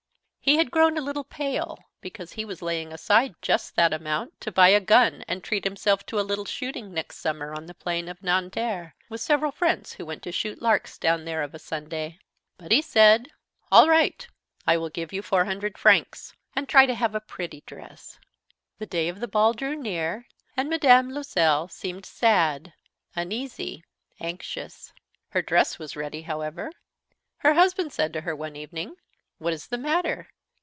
He 0.43 0.57
had 0.57 0.71
grown 0.71 0.97
a 0.97 1.01
little 1.01 1.23
pale, 1.23 1.77
because 2.01 2.33
he 2.33 2.45
was 2.45 2.63
laying 2.63 2.91
aside 2.91 3.35
just 3.43 3.75
that 3.75 3.93
amount 3.93 4.41
to 4.41 4.51
buy 4.51 4.69
a 4.69 4.79
gun 4.81 5.23
and 5.27 5.43
treat 5.43 5.63
himself 5.63 6.03
to 6.07 6.19
a 6.19 6.25
little 6.27 6.45
shooting 6.45 6.91
next 6.91 7.17
summer 7.19 7.53
on 7.53 7.67
the 7.67 7.75
plain 7.75 8.09
of 8.09 8.23
Nanterre, 8.23 8.95
with 9.07 9.21
several 9.21 9.51
friends 9.51 9.93
who 9.93 10.05
went 10.05 10.23
to 10.23 10.31
shoot 10.31 10.59
larks 10.59 10.97
down 10.97 11.25
there 11.25 11.43
of 11.43 11.53
a 11.53 11.59
Sunday. 11.59 12.17
But 12.57 12.71
he 12.71 12.81
said: 12.81 13.29
"All 13.71 13.87
right. 13.87 14.27
I 14.65 14.77
will 14.77 14.89
give 14.89 15.13
you 15.13 15.21
four 15.21 15.45
hundred 15.45 15.77
francs. 15.77 16.33
And 16.55 16.67
try 16.67 16.87
to 16.87 16.95
have 16.95 17.13
a 17.13 17.21
pretty 17.21 17.61
dress." 17.67 18.17
The 18.79 18.87
day 18.87 19.09
of 19.09 19.19
the 19.19 19.27
ball 19.29 19.53
drew 19.53 19.75
near, 19.75 20.25
and 20.57 20.69
Mme. 20.71 21.11
Loisel 21.11 21.67
seemed 21.67 22.05
sad, 22.05 22.73
uneasy, 23.15 23.85
anxious. 24.19 24.91
Her 25.29 25.43
dress 25.43 25.77
was 25.77 25.95
ready, 25.95 26.23
however. 26.23 26.71
Her 27.37 27.53
husband 27.53 27.93
said 27.93 28.11
to 28.13 28.21
her 28.21 28.35
one 28.35 28.55
evening: 28.55 28.95
"What 29.37 29.53
is 29.53 29.67
the 29.67 29.77
matter? 29.77 30.29